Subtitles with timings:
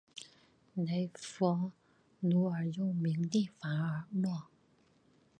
[0.77, 1.71] 雷佛
[2.21, 4.47] 奴尔又名利凡诺。